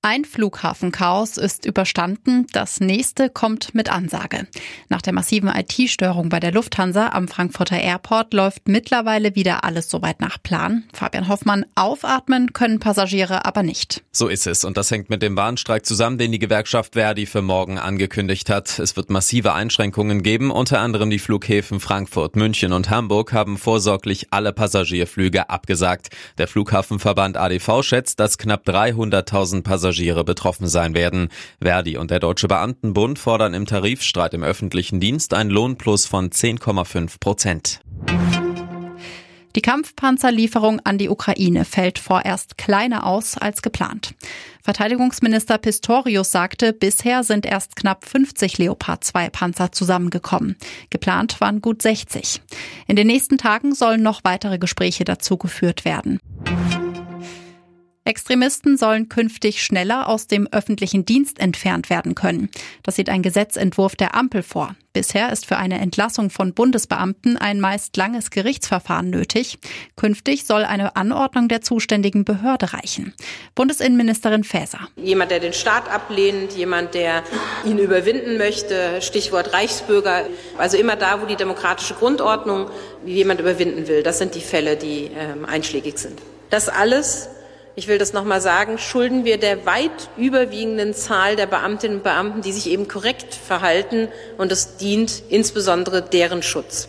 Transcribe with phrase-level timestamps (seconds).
[0.00, 4.46] Ein Flughafenchaos ist überstanden, das nächste kommt mit Ansage.
[4.88, 10.20] Nach der massiven IT-Störung bei der Lufthansa am Frankfurter Airport läuft mittlerweile wieder alles soweit
[10.20, 10.84] nach Plan.
[10.92, 14.04] Fabian Hoffmann, aufatmen können Passagiere aber nicht.
[14.12, 17.42] So ist es und das hängt mit dem Warnstreik zusammen, den die Gewerkschaft Verdi für
[17.42, 18.78] morgen angekündigt hat.
[18.78, 24.28] Es wird massive Einschränkungen geben, unter anderem die Flughäfen Frankfurt, München und Hamburg haben vorsorglich
[24.30, 26.10] alle Passagierflüge abgesagt.
[26.38, 31.30] Der Flughafenverband ADV schätzt, dass knapp 300.000 Passagiere Passagiere betroffen sein werden.
[31.62, 37.18] Verdi und der Deutsche Beamtenbund fordern im Tarifstreit im öffentlichen Dienst ein Lohnplus von 10,5
[37.18, 37.80] Prozent.
[39.56, 44.14] Die Kampfpanzerlieferung an die Ukraine fällt vorerst kleiner aus als geplant.
[44.62, 50.56] Verteidigungsminister Pistorius sagte, bisher sind erst knapp 50 Leopard 2 Panzer zusammengekommen.
[50.90, 52.42] Geplant waren gut 60.
[52.86, 56.20] In den nächsten Tagen sollen noch weitere Gespräche dazu geführt werden.
[58.08, 62.48] Extremisten sollen künftig schneller aus dem öffentlichen Dienst entfernt werden können.
[62.82, 64.74] Das sieht ein Gesetzentwurf der Ampel vor.
[64.94, 69.58] Bisher ist für eine Entlassung von Bundesbeamten ein meist langes Gerichtsverfahren nötig.
[69.94, 73.12] Künftig soll eine Anordnung der zuständigen Behörde reichen.
[73.54, 74.88] Bundesinnenministerin Faeser.
[74.96, 77.24] Jemand, der den Staat ablehnt, jemand, der
[77.66, 80.24] ihn überwinden möchte, Stichwort Reichsbürger,
[80.56, 82.70] also immer da, wo die demokratische Grundordnung
[83.04, 84.02] jemand überwinden will.
[84.02, 86.18] Das sind die Fälle, die äh, einschlägig sind.
[86.48, 87.28] Das alles
[87.78, 92.42] ich will das nochmal sagen, schulden wir der weit überwiegenden Zahl der Beamtinnen und Beamten,
[92.42, 94.08] die sich eben korrekt verhalten.
[94.36, 96.88] Und es dient insbesondere deren Schutz.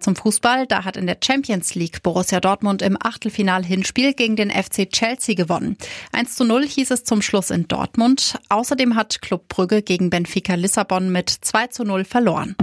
[0.00, 4.88] Zum Fußball, da hat in der Champions League Borussia Dortmund im Achtelfinal-Hinspiel gegen den FC
[4.88, 5.76] Chelsea gewonnen.
[6.12, 8.38] 1 zu 0 hieß es zum Schluss in Dortmund.
[8.48, 12.56] Außerdem hat Club Brügge gegen Benfica Lissabon mit 2 zu 0 verloren.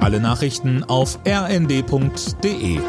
[0.00, 2.80] Alle Nachrichten auf rnd.de